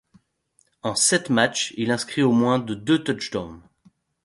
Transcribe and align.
En 0.81 0.95
sept 0.95 1.29
matchs, 1.29 1.75
il 1.77 1.91
inscrit 1.91 2.23
au 2.23 2.31
moins 2.31 2.57
de 2.57 2.73
deux 2.73 3.03
touchdowns. 3.03 3.61